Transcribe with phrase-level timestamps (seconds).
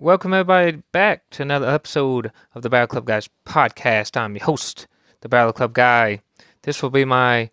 [0.00, 4.16] Welcome everybody back to another episode of the Battle Club Guys podcast.
[4.16, 4.86] I'm your host,
[5.22, 6.20] the Battle Club Guy.
[6.62, 7.50] This will be my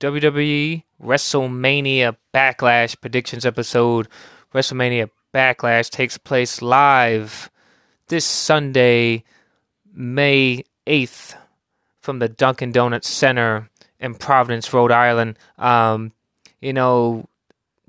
[0.00, 4.08] WWE WrestleMania Backlash predictions episode.
[4.54, 7.50] WrestleMania Backlash takes place live
[8.06, 9.22] this Sunday,
[9.92, 11.34] May 8th,
[12.00, 13.68] from the Dunkin' Donuts Center
[14.00, 15.38] in Providence, Rhode Island.
[15.58, 16.12] Um,
[16.58, 17.28] you know,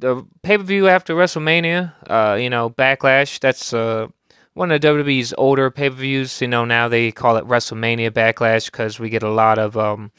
[0.03, 3.39] the pay per view after WrestleMania, uh, you know, Backlash.
[3.39, 4.07] That's uh,
[4.53, 6.41] one of WWE's older pay per views.
[6.41, 10.11] You know, now they call it WrestleMania Backlash because we get a lot of um,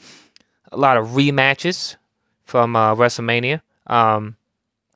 [0.71, 1.95] a lot of rematches
[2.45, 3.61] from uh, WrestleMania.
[3.85, 4.35] Um,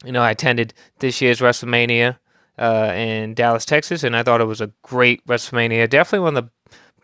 [0.04, 2.18] you know, I attended this year's WrestleMania
[2.58, 5.88] uh, in Dallas, Texas, and I thought it was a great WrestleMania.
[5.88, 6.52] Definitely one of the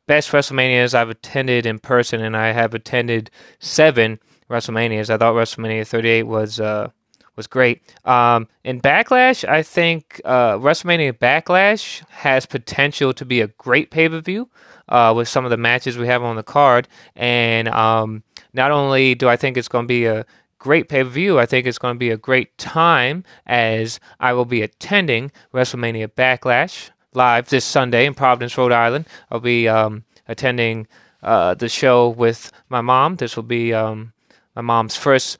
[0.07, 5.11] best WrestleManias I've attended in person, and I have attended seven WrestleManias.
[5.11, 6.89] I thought WrestleMania 38 was uh,
[7.35, 7.81] was great.
[8.05, 14.09] Um, in Backlash, I think uh, WrestleMania Backlash has potential to be a great pay
[14.09, 14.49] per view
[14.89, 16.87] uh, with some of the matches we have on the card.
[17.15, 20.25] And um, not only do I think it's going to be a
[20.59, 24.33] great pay per view, I think it's going to be a great time as I
[24.33, 29.05] will be attending WrestleMania Backlash live this Sunday in Providence, Rhode Island.
[29.31, 30.87] I'll be um, attending
[31.23, 33.15] uh, the show with my mom.
[33.15, 34.13] This will be um,
[34.55, 35.37] my mom's first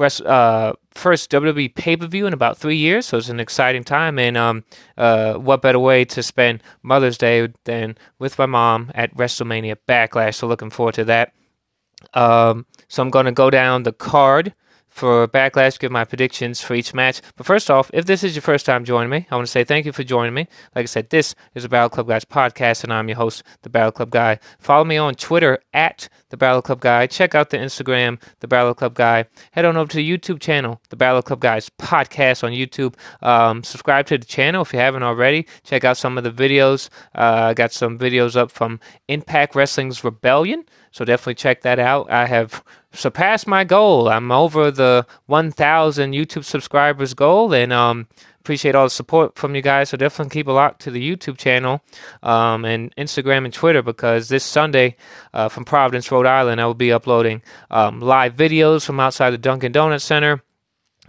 [0.00, 4.18] uh, first WWE pay per view in about three years, so it's an exciting time.
[4.18, 4.64] And um,
[4.96, 10.36] uh, what better way to spend Mother's Day than with my mom at WrestleMania Backlash?
[10.36, 11.32] So looking forward to that.
[12.14, 14.54] Um, so I'm going to go down the card
[14.90, 17.22] for Backlash, give my predictions for each match.
[17.36, 19.64] But first off, if this is your first time joining me, I want to say
[19.64, 20.48] thank you for joining me.
[20.74, 23.70] Like I said, this is the Battle Club Guys podcast, and I'm your host, the
[23.70, 24.38] Battle Club Guy.
[24.58, 27.06] Follow me on Twitter at the Battle Club Guy.
[27.06, 29.24] Check out the Instagram, the Battle Club Guy.
[29.52, 32.94] Head on over to the YouTube channel, the Battle Club Guys podcast on YouTube.
[33.22, 35.46] Um, subscribe to the channel if you haven't already.
[35.62, 36.88] Check out some of the videos.
[37.14, 40.64] Uh, I got some videos up from Impact Wrestling's Rebellion.
[40.92, 42.10] So definitely check that out.
[42.10, 44.08] I have surpassed my goal.
[44.08, 48.08] I'm over the 1,000 YouTube subscribers goal, and um,
[48.40, 49.90] appreciate all the support from you guys.
[49.90, 51.82] So definitely keep a lock to the YouTube channel
[52.22, 54.96] um, and Instagram and Twitter because this Sunday
[55.32, 59.38] uh, from Providence, Rhode Island, I will be uploading um, live videos from outside the
[59.38, 60.42] Dunkin' Donuts Center.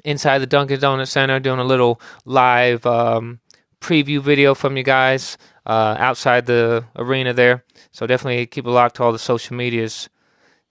[0.04, 3.40] Inside the Dunkin' Donuts Center, doing a little live um,
[3.80, 7.64] preview video from you guys uh, outside the arena there.
[7.92, 10.10] So definitely keep a lock to all the social medias.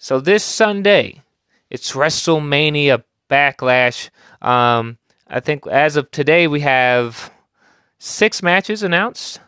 [0.03, 1.21] So this Sunday,
[1.69, 4.09] it's WrestleMania Backlash.
[4.41, 4.97] Um,
[5.29, 7.31] I think as of today, we have
[7.99, 9.41] six matches announced.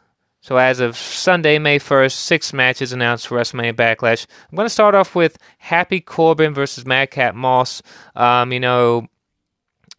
[0.42, 4.26] So as of Sunday, May 1st, six matches announced for WrestleMania Backlash.
[4.50, 7.82] I'm going to start off with Happy Corbin versus Madcap Moss.
[8.14, 9.08] Um, you know,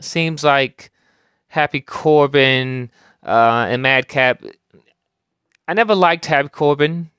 [0.02, 0.92] seems like
[1.48, 2.92] Happy Corbin
[3.26, 4.44] uh, and Madcap.
[5.68, 7.10] I never liked Happy Corbin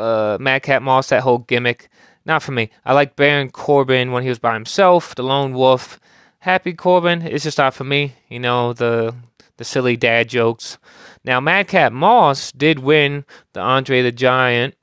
[0.00, 1.88] uh, Madcap Moss, that whole gimmick.
[2.24, 2.70] Not for me.
[2.84, 5.98] I like Baron Corbin when he was by himself, the lone wolf.
[6.40, 8.14] Happy Corbin, it's just not for me.
[8.28, 9.14] You know, the
[9.56, 10.78] the silly dad jokes.
[11.24, 14.74] Now, Madcap Moss did win the Andre the Giant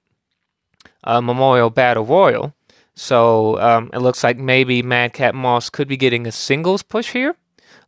[1.03, 2.53] uh, Memorial Battle Royal.
[2.95, 7.35] So um, it looks like maybe Madcap Moss could be getting a singles push here.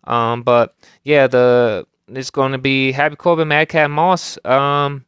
[0.05, 4.37] Um, but yeah, the it's going to be Happy Corbin, Madcap Moss.
[4.45, 5.05] Um,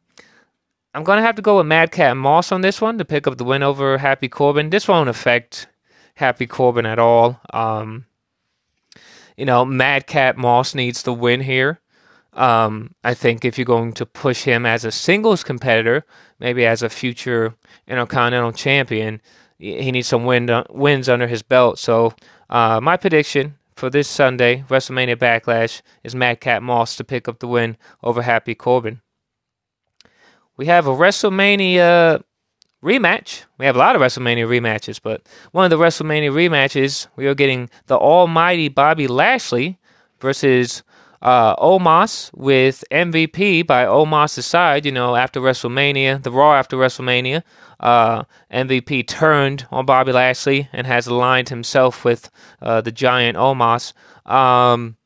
[0.94, 3.44] I'm gonna have to go with Madcap Moss on this one to pick up the
[3.44, 4.68] win over Happy Corbin.
[4.68, 5.66] This won't affect
[6.16, 7.40] Happy Corbin at all.
[7.52, 8.04] Um,
[9.38, 11.80] you know, Madcap Moss needs the win here.
[12.34, 16.04] Um, I think if you're going to push him as a singles competitor,
[16.38, 17.54] maybe as a future
[17.88, 19.22] Intercontinental Champion,
[19.58, 21.78] he needs some win, wins under his belt.
[21.78, 22.14] So,
[22.50, 27.48] uh, my prediction for this Sunday, WrestleMania Backlash, is Madcap Moss to pick up the
[27.48, 29.00] win over Happy Corbin
[30.56, 32.22] we have a WrestleMania
[32.82, 33.44] rematch.
[33.58, 37.34] We have a lot of WrestleMania rematches, but one of the WrestleMania rematches, we are
[37.34, 39.78] getting the almighty Bobby Lashley
[40.20, 40.82] versus
[41.22, 44.84] uh, Omos with MVP by Omos' side.
[44.84, 47.42] You know, after WrestleMania, the Raw after WrestleMania,
[47.80, 52.28] uh, MVP turned on Bobby Lashley and has aligned himself with
[52.60, 53.92] uh, the giant Omos.
[54.30, 54.96] Um,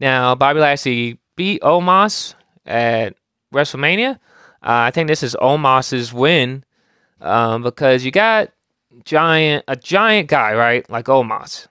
[0.00, 2.34] now, Bobby Lashley beat Omos
[2.66, 3.14] at
[3.54, 4.16] WrestleMania.
[4.62, 6.64] Uh, I think this is Omos's win
[7.20, 8.50] um, because you got
[9.04, 10.88] giant a giant guy, right?
[10.88, 11.66] Like Omos.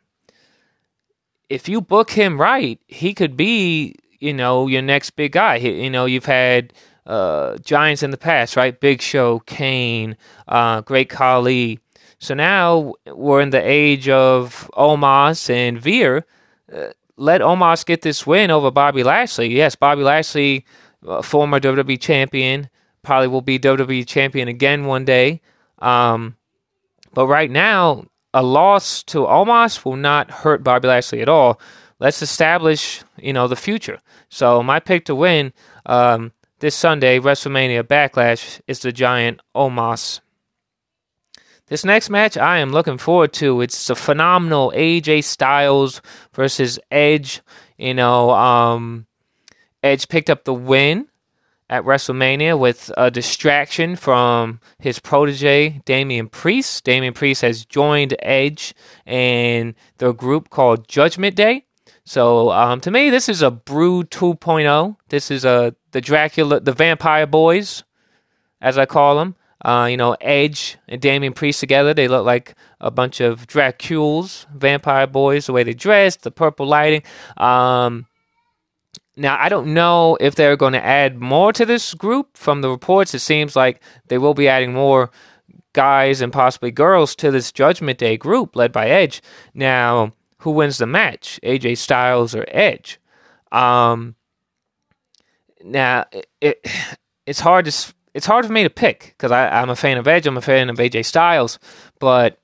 [1.49, 5.59] If you book him right, he could be, you know, your next big guy.
[5.59, 6.73] He, you know, you've had
[7.05, 8.79] uh, giants in the past, right?
[8.79, 11.79] Big Show, Kane, uh, Great Khali.
[12.19, 16.25] So now we're in the age of Omos and Veer.
[16.73, 16.87] Uh,
[17.17, 19.53] let Omos get this win over Bobby Lashley.
[19.53, 20.65] Yes, Bobby Lashley,
[21.07, 22.69] uh, former WWE champion,
[23.01, 25.41] probably will be WWE champion again one day.
[25.79, 26.37] Um,
[27.13, 31.59] but right now, a loss to Omos will not hurt Bobby Lashley at all.
[31.99, 33.99] Let's establish, you know, the future.
[34.29, 35.53] So my pick to win
[35.85, 40.19] um, this Sunday, WrestleMania Backlash, is the Giant Omos.
[41.67, 43.61] This next match I am looking forward to.
[43.61, 46.01] It's a phenomenal AJ Styles
[46.33, 47.41] versus Edge.
[47.77, 49.07] You know, um,
[49.83, 51.07] Edge picked up the win
[51.69, 56.83] at WrestleMania with a distraction from his protege, Damian Priest.
[56.83, 58.73] Damian Priest has joined Edge
[59.05, 61.65] and their group called Judgment Day.
[62.05, 64.97] So um, to me, this is a Brood 2.0.
[65.09, 67.83] This is a the Dracula, the Vampire Boys,
[68.61, 69.35] as I call them.
[69.63, 74.45] Uh, you know, Edge and Damian Priest together, they look like a bunch of Dracules,
[74.53, 77.03] vampire boys, the way they dress, the purple lighting.
[77.37, 78.05] Um,
[79.15, 82.35] now, I don't know if they're going to add more to this group.
[82.35, 85.11] From the reports, it seems like they will be adding more
[85.73, 89.21] guys and possibly girls to this Judgment Day group led by Edge.
[89.53, 92.99] Now, who wins the match, AJ Styles or Edge?
[93.51, 94.15] Um,
[95.63, 96.67] now, it, it,
[97.25, 100.27] it's hard to it's hard for me to pick because I'm a fan of Edge,
[100.27, 101.57] I'm a fan of AJ Styles,
[101.99, 102.39] but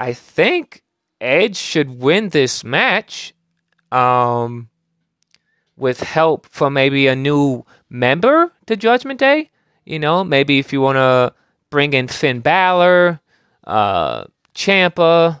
[0.00, 0.82] I think
[1.20, 3.34] Edge should win this match.
[3.92, 4.68] Um,
[5.76, 9.50] with help from maybe a new member to Judgment Day.
[9.84, 11.34] You know, maybe if you want to
[11.70, 13.20] bring in Finn Balor,
[13.64, 14.24] uh,
[14.54, 15.40] Ciampa,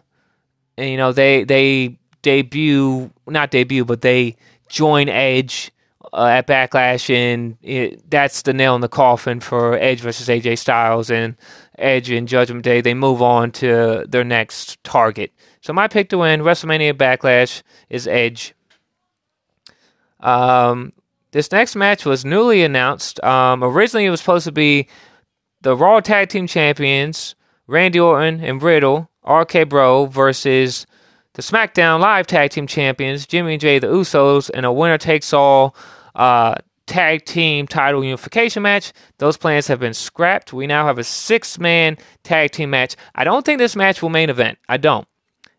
[0.76, 4.36] and you know they they debut not debut, but they
[4.68, 5.70] join Edge
[6.12, 10.58] uh, at Backlash, and it, that's the nail in the coffin for Edge versus AJ
[10.58, 11.36] Styles and
[11.78, 12.80] Edge and Judgment Day.
[12.80, 15.32] They move on to their next target.
[15.60, 18.54] So my pick to win WrestleMania Backlash is Edge
[20.24, 20.92] um,
[21.30, 23.22] this next match was newly announced.
[23.22, 24.88] Um, originally, it was supposed to be
[25.60, 27.34] the Raw Tag Team Champions,
[27.66, 30.86] Randy Orton and Riddle, RK Bro, versus
[31.34, 35.32] the SmackDown Live Tag Team Champions, Jimmy and Jay, the Usos, in a winner takes
[35.32, 35.74] all
[36.14, 36.54] uh,
[36.86, 38.92] tag team title unification match.
[39.18, 40.52] Those plans have been scrapped.
[40.52, 42.96] We now have a six man tag team match.
[43.14, 44.58] I don't think this match will main event.
[44.68, 45.08] I don't.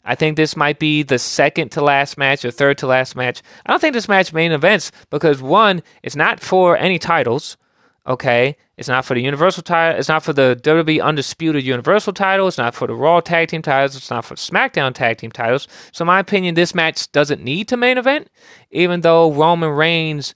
[0.05, 3.41] I think this might be the second to last match or third to last match.
[3.65, 7.57] I don't think this match main events because one, it's not for any titles.
[8.07, 9.97] Okay, it's not for the Universal title.
[9.97, 12.47] It's not for the WWE Undisputed Universal title.
[12.47, 13.95] It's not for the Raw Tag Team titles.
[13.95, 15.67] It's not for SmackDown Tag Team titles.
[15.91, 18.29] So, in my opinion, this match doesn't need to main event,
[18.69, 20.35] even though Roman Reigns,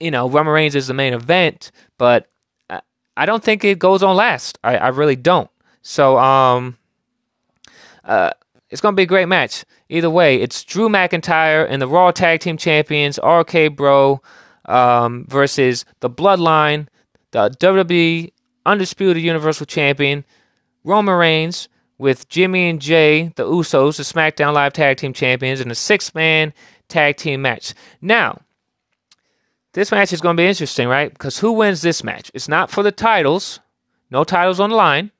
[0.00, 1.70] you know, Roman Reigns is the main event.
[1.96, 2.28] But
[3.18, 4.58] I don't think it goes on last.
[4.62, 5.50] I, I really don't.
[5.82, 6.78] So, um,
[8.04, 8.30] uh,
[8.70, 9.64] it's going to be a great match.
[9.88, 14.20] Either way, it's Drew McIntyre and the Raw Tag Team Champions, RK Bro,
[14.66, 16.88] um, versus the Bloodline,
[17.30, 18.32] the WWE
[18.66, 20.24] Undisputed Universal Champion,
[20.84, 25.70] Roman Reigns, with Jimmy and Jay, the Usos, the SmackDown Live Tag Team Champions, in
[25.70, 26.52] a six man
[26.88, 27.74] tag team match.
[28.00, 28.40] Now,
[29.72, 31.12] this match is going to be interesting, right?
[31.12, 32.30] Because who wins this match?
[32.34, 33.60] It's not for the titles,
[34.10, 35.10] no titles on the line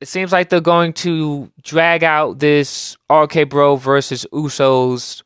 [0.00, 5.22] it seems like they're going to drag out this RK Bro versus Usos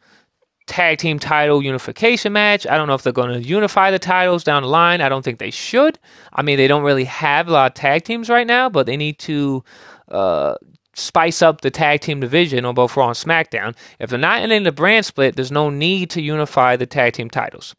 [0.66, 2.66] tag team title unification match.
[2.66, 5.00] I don't know if they're going to unify the titles down the line.
[5.00, 5.98] I don't think they should.
[6.32, 8.96] I mean, they don't really have a lot of tag teams right now, but they
[8.96, 9.64] need to
[10.08, 10.54] uh,
[10.94, 13.74] spice up the tag team division on both Raw and SmackDown.
[13.98, 17.30] If they're not ending the brand split, there's no need to unify the tag team
[17.30, 17.74] titles.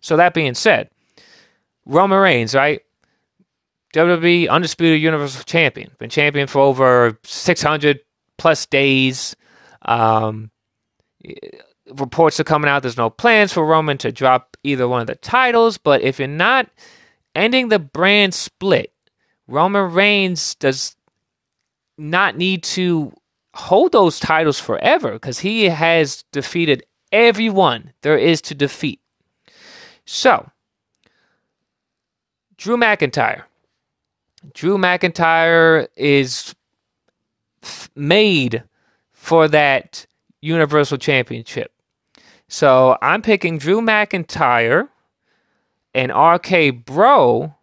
[0.00, 0.90] So that being said,
[1.86, 2.82] Roman Reigns, right?
[3.92, 5.90] WWE Undisputed Universal Champion.
[5.98, 8.00] Been champion for over 600
[8.38, 9.36] plus days.
[9.82, 10.50] Um,
[11.90, 12.82] reports are coming out.
[12.82, 15.78] There's no plans for Roman to drop either one of the titles.
[15.78, 16.68] But if you're not
[17.34, 18.92] ending the brand split,
[19.46, 20.96] Roman Reigns does
[21.98, 23.12] not need to
[23.54, 29.00] hold those titles forever because he has defeated everyone there is to defeat.
[30.06, 30.50] So,
[32.56, 33.44] Drew McIntyre
[34.54, 36.54] Drew McIntyre is
[37.94, 38.64] made
[39.12, 40.06] for that
[40.40, 41.72] Universal Championship.
[42.48, 44.88] So I'm picking Drew McIntyre
[45.94, 47.54] and RK Bro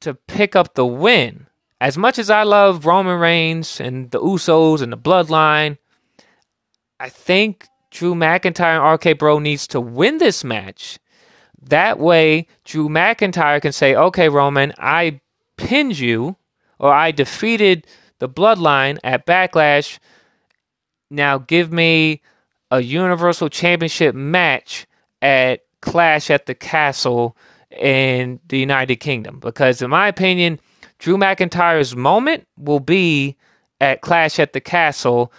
[0.00, 1.46] to pick up the win.
[1.80, 5.78] As much as I love Roman Reigns and the Usos and the Bloodline,
[7.00, 10.98] I think Drew McIntyre and RK Bro needs to win this match
[11.62, 15.20] that way, Drew McIntyre can say, okay, Roman, I
[15.56, 16.36] pinned you
[16.78, 17.86] or I defeated
[18.18, 19.98] the Bloodline at Backlash.
[21.10, 22.22] Now give me
[22.70, 24.86] a Universal Championship match
[25.22, 27.36] at Clash at the Castle
[27.70, 29.40] in the United Kingdom.
[29.40, 30.60] Because, in my opinion,
[30.98, 33.36] Drew McIntyre's moment will be
[33.80, 35.32] at Clash at the Castle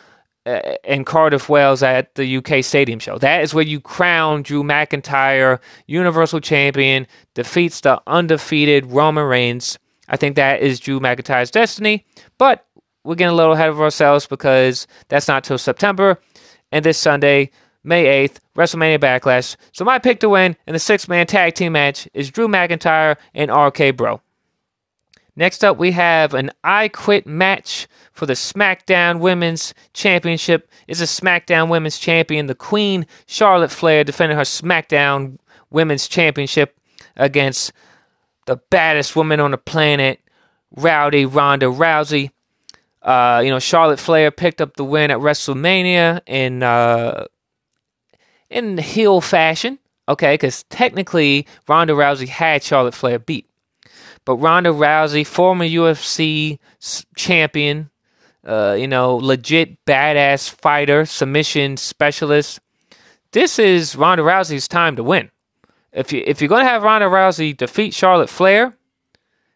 [0.50, 3.20] Uh, in Cardiff, Wales at the UK Stadium show.
[3.20, 9.78] That is where you crown Drew McIntyre Universal Champion, defeats the undefeated Roman Reigns.
[10.08, 12.04] I think that is Drew McIntyre's destiny,
[12.40, 12.66] but
[13.04, 16.20] we're getting a little ahead of ourselves because that's not till September.
[16.72, 17.52] And this Sunday,
[17.84, 19.56] May 8th, WrestleMania Backlash.
[19.72, 23.18] So my pick to win in the six man tag team match is Drew McIntyre
[23.36, 24.20] and RK Bro.
[25.40, 30.70] Next up, we have an I Quit match for the SmackDown Women's Championship.
[30.90, 35.38] Is a SmackDown Women's Champion, the Queen Charlotte Flair, defending her SmackDown
[35.70, 36.78] Women's Championship
[37.16, 37.72] against
[38.48, 40.20] the baddest woman on the planet,
[40.76, 42.32] Rowdy Ronda Rousey.
[43.02, 47.28] Uh, you know, Charlotte Flair picked up the win at WrestleMania in uh,
[48.50, 49.80] in heel fashion.
[50.10, 53.50] Okay, because technically Ronda Rousey had Charlotte Flair beat.
[54.30, 56.60] But Ronda Rousey, former UFC
[57.16, 57.90] champion,
[58.46, 62.60] uh, you know, legit badass fighter, submission specialist.
[63.32, 65.32] This is Ronda Rousey's time to win.
[65.92, 68.78] If you if you're gonna have Ronda Rousey defeat Charlotte Flair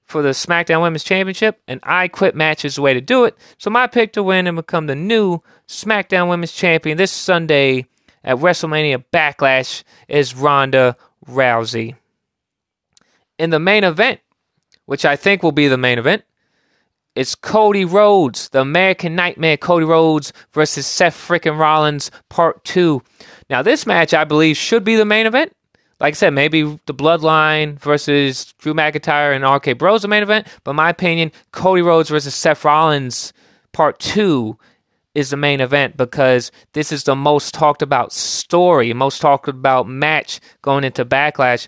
[0.05, 3.37] for the SmackDown Women's Championship, an I Quit match is the way to do it.
[3.59, 7.85] So my pick to win and become the new SmackDown Women's Champion this Sunday
[8.23, 11.95] at WrestleMania Backlash is Ronda Rousey.
[13.37, 14.19] In the main event,
[14.85, 16.23] which I think will be the main event.
[17.15, 23.03] It's Cody Rhodes, the American Nightmare Cody Rhodes versus Seth freaking Rollins, part two.
[23.51, 25.55] Now, this match, I believe, should be the main event.
[25.99, 30.47] Like I said, maybe the Bloodline versus Drew McIntyre and RK Bros the main event.
[30.63, 33.31] But my opinion, Cody Rhodes versus Seth Rollins,
[33.73, 34.57] part two,
[35.13, 39.87] is the main event because this is the most talked about story, most talked about
[39.87, 41.67] match going into Backlash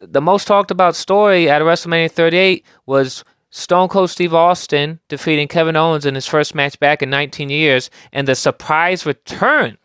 [0.00, 5.76] the most talked about story at WrestleMania 38 was Stone Cold Steve Austin defeating Kevin
[5.76, 9.78] Owens in his first match back in 19 years, and the surprise return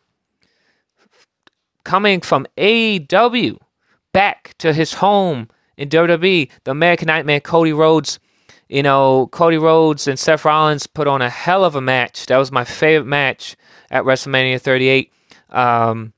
[1.84, 3.58] coming from AEW
[4.13, 8.20] back to his home in WWE, the American Nightmare Cody Rhodes.
[8.70, 12.25] You know, Cody Rhodes and Seth Rollins put on a hell of a match.
[12.27, 13.55] That was my favorite match
[13.91, 15.12] at WrestleMania 38.
[15.50, 16.13] Um,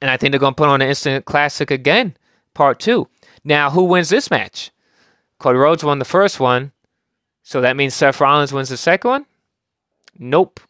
[0.00, 2.16] and I think they're going to put on an instant classic again,
[2.54, 3.08] part two.
[3.44, 4.70] Now, who wins this match?
[5.38, 6.72] Cody Rhodes won the first one.
[7.42, 9.26] So that means Seth Rollins wins the second one?
[10.18, 10.60] Nope.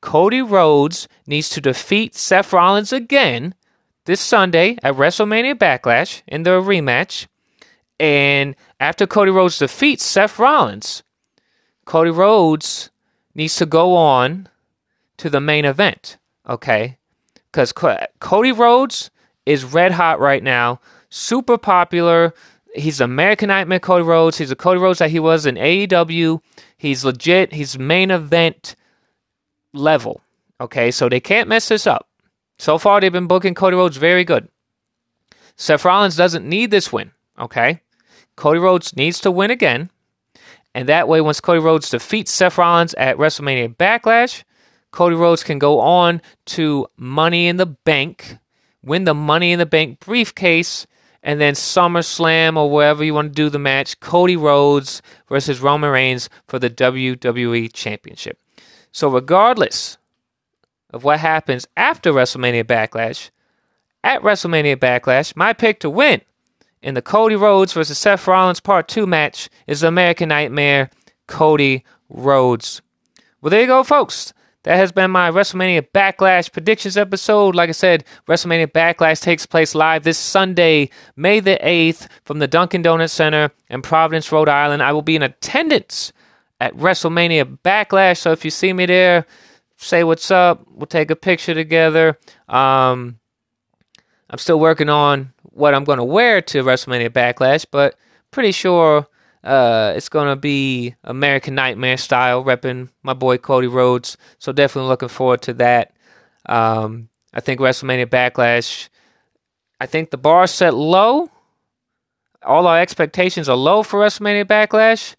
[0.00, 3.54] Cody Rhodes needs to defeat Seth Rollins again
[4.06, 7.26] this Sunday at WrestleMania Backlash in the rematch.
[8.00, 11.02] And after Cody Rhodes defeats Seth Rollins,
[11.84, 12.90] Cody Rhodes
[13.34, 14.48] needs to go on
[15.18, 16.16] to the main event.
[16.48, 16.98] Okay?
[17.52, 17.72] Because
[18.18, 19.10] Cody Rhodes
[19.44, 20.80] is red hot right now
[21.12, 22.34] super popular.
[22.74, 24.38] He's American Nightmare Cody Rhodes.
[24.38, 26.40] He's a Cody Rhodes that he was in AEW.
[26.78, 27.52] He's legit.
[27.52, 28.74] He's main event
[29.74, 30.22] level.
[30.60, 32.08] Okay, so they can't mess this up.
[32.58, 34.48] So far, they've been booking Cody Rhodes very good.
[35.56, 37.12] Seth Rollins doesn't need this win.
[37.38, 37.80] Okay,
[38.36, 39.90] Cody Rhodes needs to win again.
[40.74, 44.44] And that way, once Cody Rhodes defeats Seth Rollins at WrestleMania Backlash,
[44.90, 48.38] Cody Rhodes can go on to Money in the Bank,
[48.82, 50.86] win the Money in the Bank briefcase,
[51.22, 55.90] and then SummerSlam or wherever you want to do the match, Cody Rhodes versus Roman
[55.90, 58.38] Reigns for the WWE Championship.
[58.90, 59.98] So, regardless
[60.90, 63.30] of what happens after WrestleMania Backlash,
[64.04, 66.20] at WrestleMania Backlash, my pick to win
[66.82, 70.90] in the Cody Rhodes versus Seth Rollins Part 2 match is the American Nightmare
[71.26, 72.82] Cody Rhodes.
[73.40, 74.32] Well, there you go, folks.
[74.64, 77.56] That has been my WrestleMania Backlash predictions episode.
[77.56, 82.46] Like I said, WrestleMania Backlash takes place live this Sunday, May the 8th, from the
[82.46, 84.82] Dunkin' Donuts Center in Providence, Rhode Island.
[84.82, 86.12] I will be in attendance
[86.60, 88.18] at WrestleMania Backlash.
[88.18, 89.26] So if you see me there,
[89.76, 90.64] say what's up.
[90.70, 92.16] We'll take a picture together.
[92.48, 93.18] Um,
[94.30, 97.96] I'm still working on what I'm going to wear to WrestleMania Backlash, but
[98.30, 99.08] pretty sure
[99.44, 104.16] uh, it's gonna be American Nightmare style, repping my boy Cody Rhodes.
[104.38, 105.92] So definitely looking forward to that.
[106.46, 108.88] Um, I think WrestleMania Backlash.
[109.80, 111.30] I think the bar set low.
[112.44, 115.14] All our expectations are low for WrestleMania Backlash,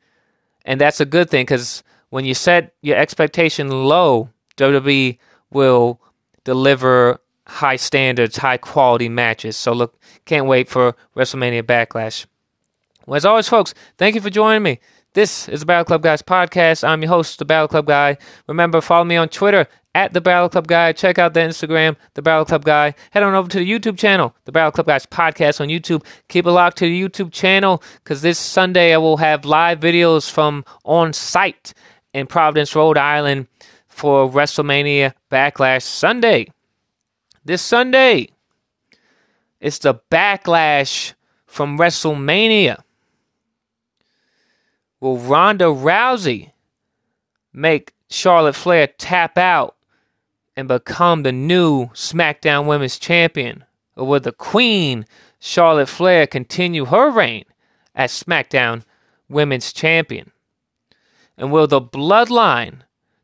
[0.66, 5.18] and that's a good thing because when you set your expectation low, WWE
[5.52, 6.02] will
[6.44, 9.58] deliver high standards, high quality matches.
[9.58, 12.26] So look, can't wait for WrestleMania Backlash.
[13.06, 14.80] Well, as always, folks, thank you for joining me.
[15.14, 16.88] This is the Battle Club Guys podcast.
[16.88, 18.18] I'm your host, the Battle Club Guy.
[18.48, 20.94] Remember, follow me on Twitter at the Battle Club Guy.
[20.94, 22.96] Check out the Instagram, the Battle Club Guy.
[23.12, 26.06] Head on over to the YouTube channel, the Battle Club Guys podcast on YouTube.
[26.30, 30.32] Keep it locked to the YouTube channel because this Sunday I will have live videos
[30.32, 31.74] from on site
[32.14, 33.48] in Providence, Rhode Island
[33.88, 36.48] for WrestleMania Backlash Sunday.
[37.46, 38.30] This Sunday,
[39.60, 41.14] it's the backlash
[41.46, 42.82] from WrestleMania.
[45.04, 46.54] Will Ronda Rousey
[47.52, 49.76] make Charlotte Flair tap out
[50.56, 53.66] and become the new SmackDown Women's Champion?
[53.98, 55.06] Or will the Queen,
[55.40, 57.44] Charlotte Flair, continue her reign
[57.94, 58.86] as SmackDown
[59.28, 60.32] Women's Champion?
[61.38, 62.84] And will the Bloodline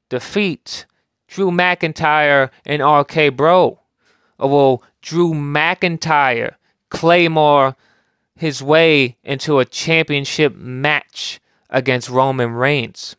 [0.10, 0.86] defeat
[1.30, 3.80] Drew McIntyre and RK Bro?
[4.38, 6.56] Or will Drew McIntyre
[6.90, 7.78] claymore
[8.36, 13.16] his way into a championship match against Roman Reigns?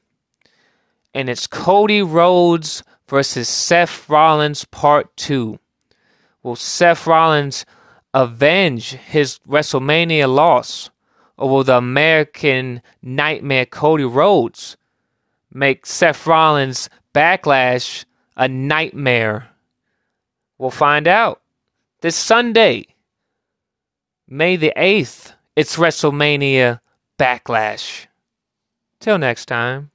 [1.15, 5.59] And it's Cody Rhodes versus Seth Rollins Part 2.
[6.43, 7.67] Will Seth Rollins
[8.15, 10.91] avenge his WrestleMania loss?
[11.37, 14.77] Or will the American Nightmare Cody Rhodes
[15.53, 18.05] make Seth Rollins' backlash
[18.37, 19.49] a nightmare?
[20.59, 21.41] We'll find out
[22.03, 22.87] this Sunday,
[24.33, 25.33] May the 8th.
[25.57, 26.79] It's WrestleMania
[27.19, 28.07] Backlash.
[29.01, 29.90] Till next time.